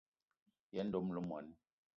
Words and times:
Yen 0.73 0.89
dom 0.93 1.13
le 1.13 1.21
moní. 1.27 1.53